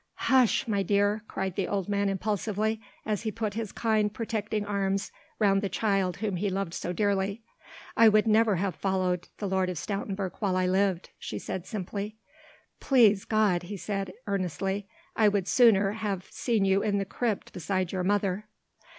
[0.15, 5.11] "Hush, my dear!" cried the old man impulsively, as he put his kind protecting arms
[5.37, 7.43] round the child whom he loved so dearly.
[7.95, 12.15] "I would never have followed the Lord of Stoutenburg while I lived," she said simply.
[12.79, 17.91] "Please God," he said earnestly, "I would sooner have seen you in the crypt beside
[17.91, 18.47] your mother."